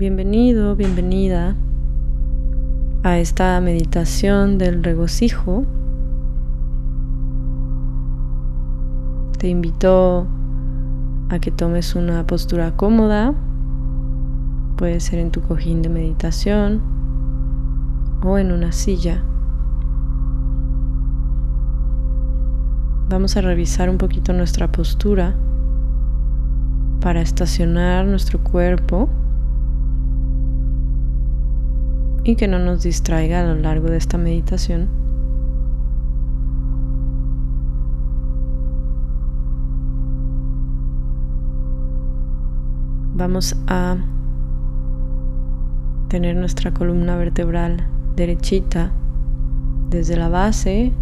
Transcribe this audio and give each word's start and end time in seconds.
Bienvenido, 0.00 0.76
bienvenida 0.76 1.56
a 3.02 3.18
esta 3.18 3.60
meditación 3.60 4.56
del 4.56 4.82
regocijo. 4.82 5.66
Te 9.36 9.48
invito 9.48 10.26
a 11.28 11.38
que 11.38 11.50
tomes 11.50 11.96
una 11.96 12.26
postura 12.26 12.78
cómoda. 12.78 13.34
Puede 14.78 15.00
ser 15.00 15.18
en 15.18 15.30
tu 15.30 15.42
cojín 15.42 15.82
de 15.82 15.90
meditación 15.90 16.80
o 18.24 18.38
en 18.38 18.52
una 18.52 18.72
silla. 18.72 19.22
Vamos 23.10 23.36
a 23.36 23.42
revisar 23.42 23.90
un 23.90 23.98
poquito 23.98 24.32
nuestra 24.32 24.72
postura 24.72 25.36
para 27.02 27.20
estacionar 27.20 28.06
nuestro 28.06 28.38
cuerpo 28.42 29.10
y 32.24 32.36
que 32.36 32.48
no 32.48 32.58
nos 32.58 32.82
distraiga 32.82 33.40
a 33.40 33.44
lo 33.44 33.54
largo 33.54 33.88
de 33.88 33.96
esta 33.96 34.18
meditación. 34.18 34.88
Vamos 43.14 43.54
a 43.66 43.98
tener 46.08 46.36
nuestra 46.36 46.72
columna 46.72 47.16
vertebral 47.16 47.86
derechita 48.16 48.92
desde 49.90 50.16
la 50.16 50.28
base 50.28 50.92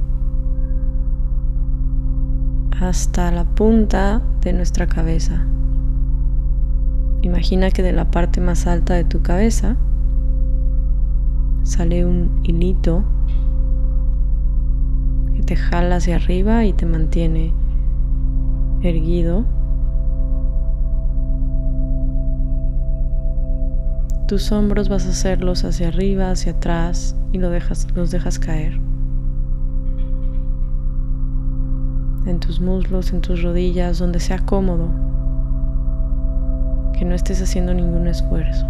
hasta 2.80 3.30
la 3.30 3.44
punta 3.44 4.22
de 4.40 4.52
nuestra 4.52 4.86
cabeza. 4.86 5.46
Imagina 7.22 7.70
que 7.70 7.82
de 7.82 7.92
la 7.92 8.10
parte 8.10 8.40
más 8.40 8.66
alta 8.66 8.94
de 8.94 9.04
tu 9.04 9.22
cabeza 9.22 9.76
sale 11.68 12.06
un 12.06 12.40
hilito 12.44 13.04
que 15.36 15.42
te 15.42 15.54
jala 15.54 15.96
hacia 15.96 16.16
arriba 16.16 16.64
y 16.64 16.72
te 16.72 16.86
mantiene 16.86 17.52
erguido. 18.82 19.44
Tus 24.28 24.50
hombros 24.50 24.88
vas 24.88 25.06
a 25.06 25.10
hacerlos 25.10 25.64
hacia 25.64 25.88
arriba, 25.88 26.30
hacia 26.30 26.52
atrás 26.52 27.14
y 27.32 27.38
lo 27.38 27.50
dejas, 27.50 27.86
los 27.94 28.10
dejas 28.10 28.38
caer. 28.38 28.80
En 32.24 32.40
tus 32.40 32.60
muslos, 32.60 33.12
en 33.12 33.20
tus 33.20 33.42
rodillas, 33.42 33.98
donde 33.98 34.20
sea 34.20 34.38
cómodo. 34.38 34.88
Que 36.94 37.04
no 37.04 37.14
estés 37.14 37.42
haciendo 37.42 37.74
ningún 37.74 38.06
esfuerzo. 38.06 38.66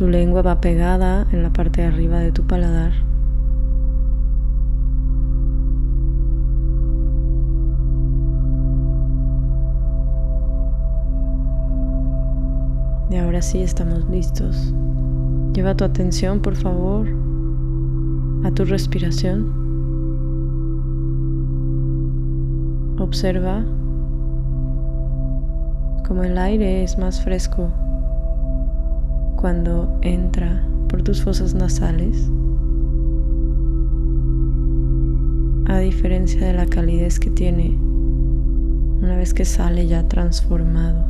Tu 0.00 0.08
lengua 0.08 0.40
va 0.40 0.62
pegada 0.62 1.26
en 1.30 1.42
la 1.42 1.50
parte 1.50 1.82
de 1.82 1.88
arriba 1.88 2.20
de 2.20 2.32
tu 2.32 2.42
paladar. 2.46 2.92
Y 13.10 13.16
ahora 13.16 13.42
sí 13.42 13.60
estamos 13.60 14.08
listos. 14.08 14.72
Lleva 15.52 15.74
tu 15.74 15.84
atención, 15.84 16.40
por 16.40 16.56
favor, 16.56 17.06
a 18.44 18.50
tu 18.52 18.64
respiración. 18.64 19.52
Observa 22.98 23.66
cómo 26.08 26.24
el 26.24 26.38
aire 26.38 26.84
es 26.84 26.96
más 26.96 27.20
fresco 27.22 27.70
cuando 29.40 29.98
entra 30.02 30.62
por 30.88 31.02
tus 31.02 31.22
fosas 31.22 31.54
nasales, 31.54 32.28
a 35.66 35.78
diferencia 35.78 36.46
de 36.46 36.52
la 36.52 36.66
calidez 36.66 37.18
que 37.18 37.30
tiene 37.30 37.78
una 39.00 39.16
vez 39.16 39.32
que 39.32 39.46
sale 39.46 39.86
ya 39.86 40.06
transformado. 40.08 41.06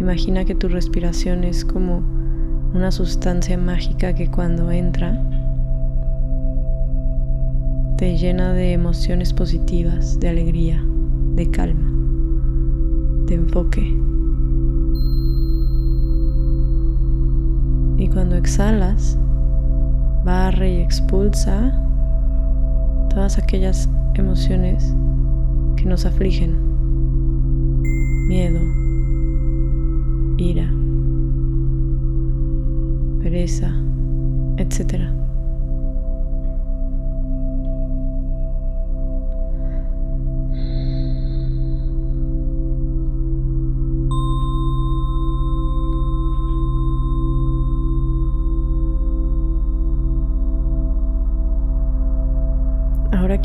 Imagina 0.00 0.44
que 0.44 0.56
tu 0.56 0.66
respiración 0.68 1.44
es 1.44 1.64
como 1.64 2.02
una 2.74 2.90
sustancia 2.90 3.56
mágica 3.56 4.14
que 4.14 4.28
cuando 4.28 4.72
entra 4.72 5.37
te 7.98 8.16
llena 8.16 8.52
de 8.52 8.74
emociones 8.74 9.32
positivas, 9.32 10.20
de 10.20 10.28
alegría, 10.28 10.80
de 11.34 11.50
calma, 11.50 11.90
de 13.26 13.34
enfoque. 13.34 13.80
Y 17.96 18.08
cuando 18.08 18.36
exhalas, 18.36 19.18
barre 20.24 20.74
y 20.74 20.76
expulsa 20.76 21.72
todas 23.10 23.36
aquellas 23.36 23.90
emociones 24.14 24.94
que 25.74 25.84
nos 25.84 26.06
afligen. 26.06 26.56
Miedo, 28.28 28.60
ira, 30.38 30.70
pereza, 33.24 33.74
etcétera. 34.56 35.17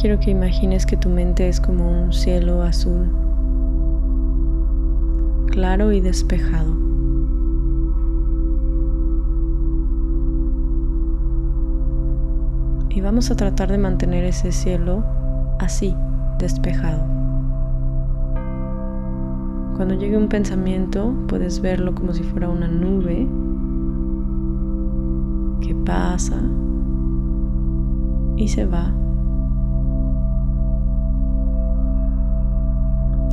Quiero 0.03 0.19
que 0.19 0.31
imagines 0.31 0.85
que 0.85 0.97
tu 0.97 1.07
mente 1.07 1.47
es 1.47 1.61
como 1.61 1.89
un 1.89 2.11
cielo 2.11 2.61
azul, 2.61 3.09
claro 5.49 5.93
y 5.93 6.01
despejado. 6.01 6.75
Y 12.89 12.99
vamos 12.99 13.31
a 13.31 13.37
tratar 13.37 13.71
de 13.71 13.77
mantener 13.77 14.25
ese 14.25 14.51
cielo 14.51 15.05
así, 15.59 15.95
despejado. 16.37 17.05
Cuando 19.77 19.93
llegue 19.93 20.17
un 20.17 20.27
pensamiento, 20.27 21.13
puedes 21.29 21.61
verlo 21.61 21.95
como 21.95 22.11
si 22.11 22.23
fuera 22.23 22.49
una 22.49 22.67
nube 22.67 23.25
que 25.61 25.73
pasa 25.75 26.41
y 28.35 28.49
se 28.49 28.65
va 28.65 28.93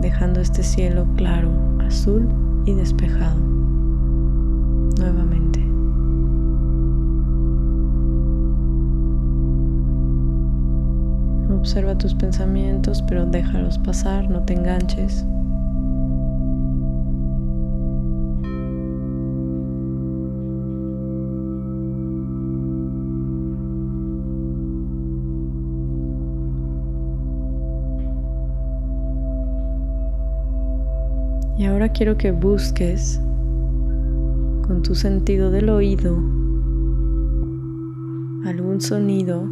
dejando 0.01 0.41
este 0.41 0.63
cielo 0.63 1.07
claro, 1.17 1.51
azul 1.87 2.29
y 2.67 2.75
despejado 2.75 3.39
nuevamente. 4.99 5.61
Observa 11.55 11.97
tus 11.97 12.15
pensamientos, 12.15 13.03
pero 13.03 13.27
déjalos 13.27 13.79
pasar, 13.79 14.29
no 14.31 14.43
te 14.45 14.55
enganches. 14.55 15.25
Ahora 31.81 31.95
quiero 31.95 32.19
que 32.19 32.31
busques 32.31 33.19
con 34.67 34.83
tu 34.83 34.95
sentido 34.95 35.51
del 35.51 35.71
oído 35.71 36.15
algún 38.45 38.83
sonido 38.83 39.49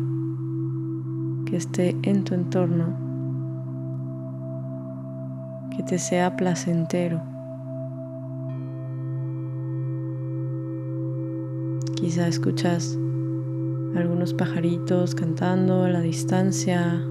que 1.47 1.57
esté 1.57 1.97
en 2.03 2.25
tu 2.25 2.35
entorno 2.35 2.95
que 5.75 5.83
te 5.85 5.99
sea 5.99 6.37
placentero. 6.37 7.23
Quizá 11.95 12.29
escuchas 12.29 12.99
algunos 13.97 14.35
pajaritos 14.35 15.15
cantando 15.15 15.85
a 15.85 15.89
la 15.89 16.03
distancia 16.03 17.03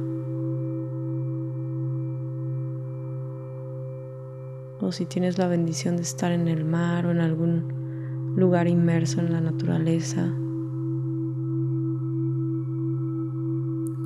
o 4.87 4.91
si 4.93 5.05
tienes 5.05 5.37
la 5.37 5.49
bendición 5.49 5.97
de 5.97 6.03
estar 6.03 6.31
en 6.31 6.47
el 6.47 6.63
mar 6.63 7.05
o 7.05 7.11
en 7.11 7.19
algún 7.19 8.33
lugar 8.37 8.69
inmerso 8.69 9.19
en 9.19 9.33
la 9.33 9.41
naturaleza. 9.41 10.33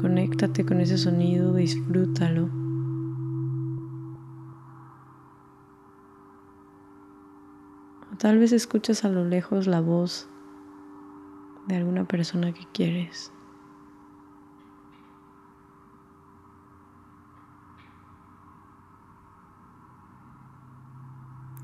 Conéctate 0.01 0.65
con 0.65 0.81
ese 0.81 0.97
sonido, 0.97 1.53
disfrútalo. 1.53 2.49
O 8.11 8.17
tal 8.17 8.39
vez 8.39 8.51
escuchas 8.51 9.05
a 9.05 9.09
lo 9.09 9.23
lejos 9.23 9.67
la 9.67 9.81
voz 9.81 10.27
de 11.67 11.75
alguna 11.75 12.05
persona 12.05 12.53
que 12.53 12.65
quieres. 12.73 13.31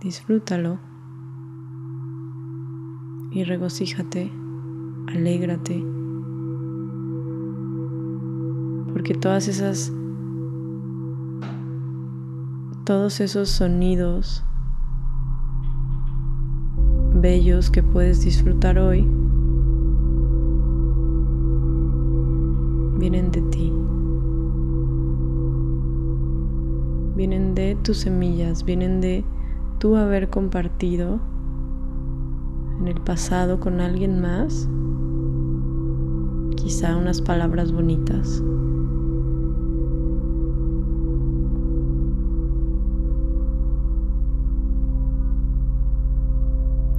Disfrútalo 0.01 0.77
y 3.31 3.43
regocíjate, 3.43 4.31
alégrate, 5.07 5.83
porque 8.93 9.15
todas 9.15 9.47
esas, 9.47 9.91
todos 12.83 13.19
esos 13.21 13.49
sonidos 13.49 14.43
bellos 17.15 17.71
que 17.71 17.81
puedes 17.81 18.23
disfrutar 18.23 18.77
hoy 18.77 19.01
vienen 22.99 23.31
de 23.31 23.41
ti. 23.41 23.73
Vienen 27.15 27.55
de 27.55 27.75
tus 27.83 27.97
semillas, 27.97 28.63
vienen 28.63 29.01
de 29.01 29.25
tú 29.79 29.95
haber 29.95 30.29
compartido 30.29 31.19
en 32.79 32.87
el 32.87 32.99
pasado 33.01 33.59
con 33.59 33.79
alguien 33.79 34.21
más, 34.21 34.67
quizá 36.55 36.97
unas 36.97 37.21
palabras 37.21 37.71
bonitas. 37.71 38.43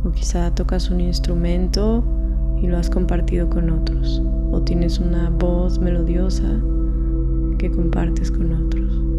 O 0.04 0.12
quizá 0.12 0.54
tocas 0.54 0.90
un 0.90 1.00
instrumento 1.00 2.04
y 2.62 2.66
lo 2.66 2.78
has 2.78 2.88
compartido 2.88 3.50
con 3.50 3.70
otros. 3.70 4.22
O 4.52 4.62
tienes 4.62 4.98
una 4.98 5.30
voz 5.30 5.78
melodiosa 5.78 6.60
que 7.58 7.70
compartes 7.70 8.30
con 8.30 8.52
otros. 8.52 9.17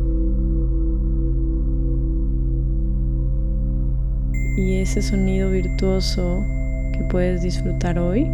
Y 4.60 4.76
ese 4.76 5.02
sonido 5.02 5.52
virtuoso 5.52 6.44
que 6.92 7.02
puedes 7.06 7.42
disfrutar 7.42 7.98
hoy 7.98 8.30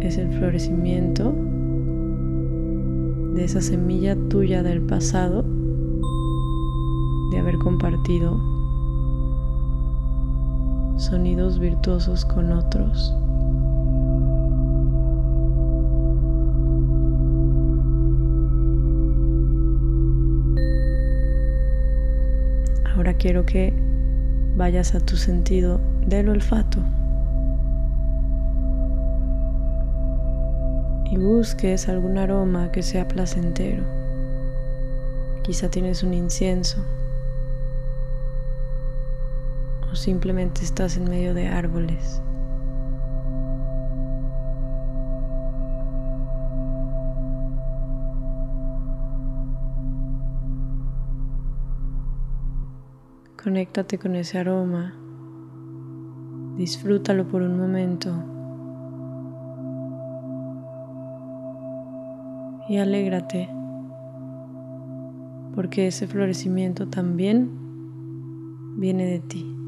es 0.00 0.16
el 0.16 0.32
florecimiento 0.38 1.34
de 3.34 3.44
esa 3.44 3.60
semilla 3.60 4.16
tuya 4.30 4.62
del 4.62 4.80
pasado 4.80 5.44
de 7.30 7.38
haber 7.38 7.56
compartido 7.58 8.40
sonidos 10.96 11.58
virtuosos 11.58 12.24
con 12.24 12.52
otros. 12.52 13.14
Ahora 22.96 23.12
quiero 23.12 23.44
que 23.44 23.89
vayas 24.60 24.94
a 24.94 25.00
tu 25.00 25.16
sentido 25.16 25.80
del 26.06 26.28
olfato 26.28 26.80
y 31.10 31.16
busques 31.16 31.88
algún 31.88 32.18
aroma 32.18 32.70
que 32.70 32.82
sea 32.82 33.08
placentero. 33.08 33.82
Quizá 35.42 35.70
tienes 35.70 36.02
un 36.02 36.12
incienso 36.12 36.84
o 39.90 39.96
simplemente 39.96 40.62
estás 40.62 40.98
en 40.98 41.04
medio 41.04 41.32
de 41.32 41.48
árboles. 41.48 42.20
Conéctate 53.42 53.98
con 53.98 54.16
ese 54.16 54.38
aroma. 54.38 54.94
Disfrútalo 56.56 57.26
por 57.26 57.40
un 57.42 57.58
momento. 57.58 58.10
Y 62.68 62.76
alégrate 62.76 63.48
porque 65.54 65.86
ese 65.86 66.06
florecimiento 66.06 66.88
también 66.88 67.50
viene 68.78 69.06
de 69.06 69.20
ti. 69.20 69.59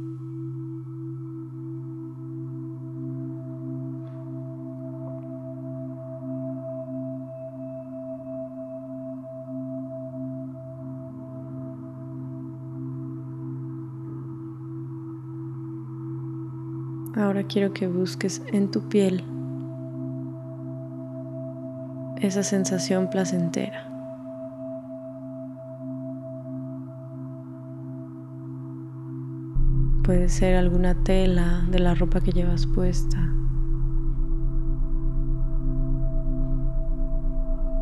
Ahora 17.32 17.44
quiero 17.44 17.73
que 17.73 17.88
busques 17.88 18.43
en 18.52 18.70
tu 18.70 18.90
piel 18.90 19.25
esa 22.20 22.43
sensación 22.43 23.08
placentera. 23.08 23.88
Puede 30.05 30.29
ser 30.29 30.56
alguna 30.56 30.94
tela 31.05 31.65
de 31.70 31.79
la 31.79 31.94
ropa 31.94 32.20
que 32.20 32.32
llevas 32.32 32.67
puesta. 32.67 33.17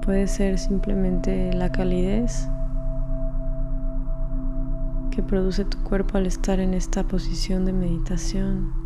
Puede 0.02 0.28
ser 0.28 0.60
simplemente 0.60 1.52
la 1.54 1.72
calidez 1.72 2.48
que 5.10 5.24
produce 5.24 5.64
tu 5.64 5.78
cuerpo 5.78 6.18
al 6.18 6.26
estar 6.26 6.60
en 6.60 6.72
esta 6.72 7.02
posición 7.02 7.64
de 7.64 7.72
meditación. 7.72 8.79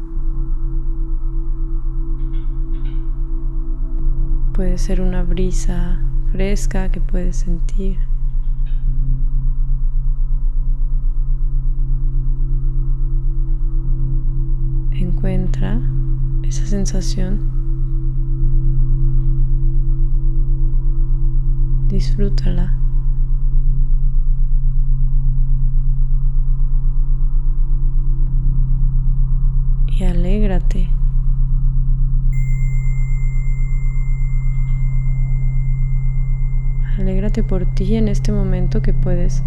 Puede 4.55 4.79
ser 4.79 5.01
una 5.01 5.25
brisa 5.25 5.99
fresca 6.31 6.89
que 6.89 7.01
puedes 7.01 7.39
sentir. 7.39 7.99
Encuentra 14.93 15.81
esa 16.45 16.67
sensación. 16.67 17.41
Disfrútala. 21.89 22.77
Y 29.89 30.05
alégrate. 30.05 31.04
Por 37.43 37.67
ti 37.67 37.97
en 37.97 38.07
este 38.07 38.31
momento 38.31 38.81
que 38.81 38.95
puedes 38.95 39.43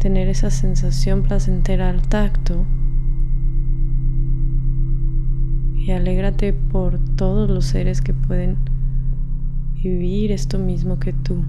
tener 0.00 0.28
esa 0.28 0.50
sensación 0.50 1.22
placentera 1.22 1.88
al 1.88 2.02
tacto. 2.02 2.66
Y 5.76 5.92
alégrate 5.92 6.52
por 6.52 6.98
todos 7.14 7.48
los 7.48 7.66
seres 7.66 8.02
que 8.02 8.12
pueden 8.12 8.56
vivir 9.74 10.32
esto 10.32 10.58
mismo 10.58 10.98
que 10.98 11.12
tú. 11.12 11.44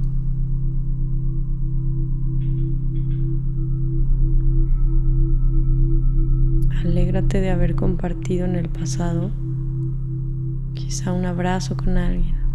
Alégrate 6.86 7.42
de 7.42 7.50
haber 7.50 7.76
compartido 7.76 8.46
en 8.46 8.56
el 8.56 8.70
pasado 8.70 9.32
quizá 10.74 11.12
un 11.12 11.26
abrazo 11.26 11.76
con 11.76 11.98
alguien. 11.98 12.47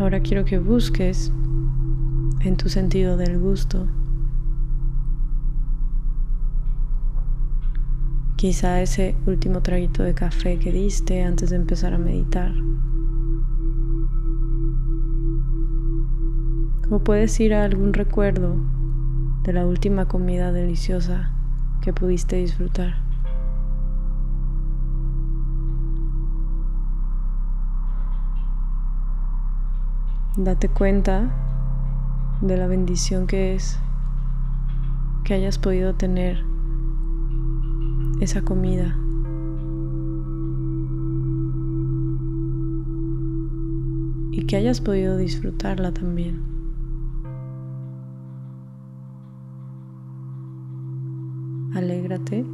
Ahora 0.00 0.20
quiero 0.20 0.46
que 0.46 0.56
busques 0.56 1.30
en 2.40 2.56
tu 2.56 2.70
sentido 2.70 3.18
del 3.18 3.38
gusto. 3.38 3.86
Quizá 8.36 8.80
ese 8.80 9.14
último 9.26 9.60
traguito 9.60 10.02
de 10.02 10.14
café 10.14 10.58
que 10.58 10.72
diste 10.72 11.22
antes 11.22 11.50
de 11.50 11.56
empezar 11.56 11.92
a 11.92 11.98
meditar. 11.98 12.50
O 16.90 17.00
puedes 17.00 17.38
ir 17.38 17.52
a 17.52 17.64
algún 17.64 17.92
recuerdo 17.92 18.56
de 19.44 19.52
la 19.52 19.66
última 19.66 20.08
comida 20.08 20.50
deliciosa 20.50 21.30
que 21.82 21.92
pudiste 21.92 22.36
disfrutar. 22.36 23.09
Date 30.36 30.68
cuenta 30.68 31.28
de 32.40 32.56
la 32.56 32.68
bendición 32.68 33.26
que 33.26 33.56
es 33.56 33.78
que 35.24 35.34
hayas 35.34 35.58
podido 35.58 35.94
tener 35.94 36.44
esa 38.20 38.42
comida. 38.42 38.96
Y 44.30 44.46
que 44.46 44.56
hayas 44.56 44.80
podido 44.80 45.16
disfrutarla 45.16 45.92
también. 45.92 46.40
Alégrate 51.74 52.46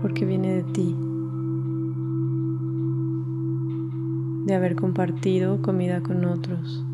porque 0.00 0.24
viene 0.24 0.62
de 0.62 0.62
ti, 0.72 0.96
de 4.44 4.54
haber 4.54 4.76
compartido 4.76 5.60
comida 5.62 6.00
con 6.02 6.24
otros. 6.24 6.84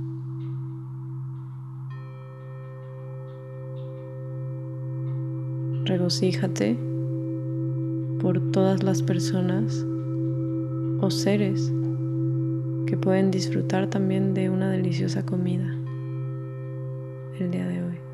regocíjate 5.90 6.78
por 8.21 8.52
todas 8.52 8.85
las 8.85 9.02
personas 9.02 9.85
o 11.00 11.11
seres 11.11 11.73
que 12.87 12.97
pueden 12.97 13.33
disfrutar 13.33 13.88
también 13.88 14.33
de 14.33 14.50
una 14.50 14.71
deliciosa 14.71 15.26
comida 15.26 15.75
el 17.40 17.50
día 17.50 17.66
de 17.66 17.83
hoy. 17.83 18.10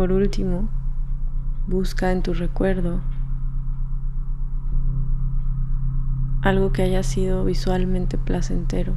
Por 0.00 0.12
último, 0.12 0.66
busca 1.66 2.10
en 2.10 2.22
tu 2.22 2.32
recuerdo 2.32 3.02
algo 6.40 6.72
que 6.72 6.80
haya 6.80 7.02
sido 7.02 7.44
visualmente 7.44 8.16
placentero. 8.16 8.94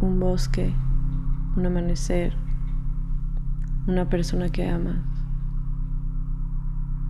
Un 0.00 0.18
bosque, 0.18 0.74
un 1.54 1.66
amanecer, 1.66 2.36
una 3.86 4.08
persona 4.08 4.48
que 4.48 4.68
amas. 4.68 4.96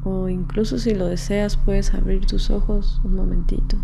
O 0.04 0.28
incluso 0.28 0.76
si 0.76 0.94
lo 0.94 1.06
deseas 1.06 1.56
puedes 1.56 1.94
abrir 1.94 2.26
tus 2.26 2.50
ojos 2.50 3.00
un 3.02 3.16
momentito. 3.16 3.78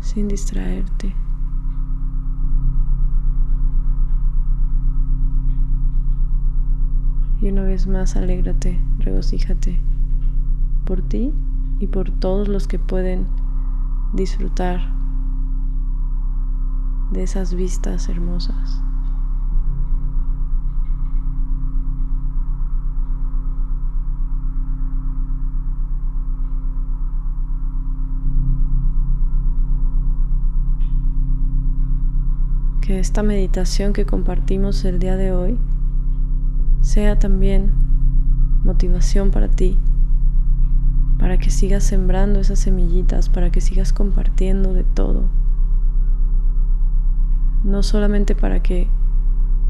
Sin 0.00 0.28
distraerte. 0.28 1.12
Y 7.40 7.48
una 7.50 7.62
vez 7.62 7.86
más, 7.86 8.16
alégrate, 8.16 8.80
regocíjate 8.98 9.78
por 10.84 11.02
ti 11.02 11.32
y 11.78 11.86
por 11.86 12.10
todos 12.10 12.48
los 12.48 12.66
que 12.66 12.80
pueden 12.80 13.26
disfrutar 14.12 14.80
de 17.12 17.22
esas 17.22 17.54
vistas 17.54 18.08
hermosas. 18.08 18.82
Que 32.80 32.98
esta 32.98 33.22
meditación 33.22 33.92
que 33.92 34.06
compartimos 34.06 34.84
el 34.84 34.98
día 34.98 35.16
de 35.16 35.32
hoy 35.32 35.58
sea 36.88 37.18
también 37.18 37.70
motivación 38.64 39.30
para 39.30 39.48
ti, 39.48 39.76
para 41.18 41.36
que 41.36 41.50
sigas 41.50 41.84
sembrando 41.84 42.40
esas 42.40 42.60
semillitas, 42.60 43.28
para 43.28 43.50
que 43.50 43.60
sigas 43.60 43.92
compartiendo 43.92 44.72
de 44.72 44.84
todo. 44.84 45.24
No 47.62 47.82
solamente 47.82 48.34
para 48.34 48.62
que 48.62 48.88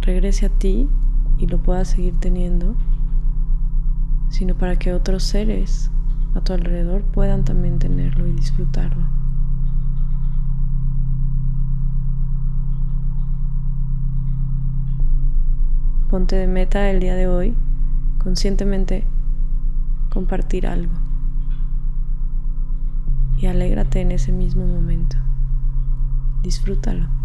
regrese 0.01 0.47
a 0.47 0.49
ti 0.49 0.89
y 1.39 1.49
lo 1.49 1.59
puedas 1.59 1.89
seguir 1.89 2.15
teniendo, 2.21 2.77
sino 4.29 4.55
para 4.55 4.77
que 4.77 4.93
otros 4.95 5.25
seres 5.25 5.91
a 6.37 6.41
tu 6.41 6.53
alrededor 6.53 7.03
puedan 7.03 7.45
también 7.45 7.81
tenerlo 7.81 8.29
y 8.29 8.33
disfrutarlo. 8.33 9.18
Ponte 16.11 16.37
de 16.37 16.47
meta 16.47 16.91
el 16.91 17.01
día 17.01 17.15
de 17.15 17.29
hoy 17.29 17.55
conscientemente 18.17 19.05
compartir 20.09 20.67
algo. 20.67 20.93
Y 23.37 23.47
alégrate 23.47 24.01
en 24.01 24.13
ese 24.13 24.33
mismo 24.33 24.67
momento. 24.67 25.19
Disfrútalo. 26.43 27.18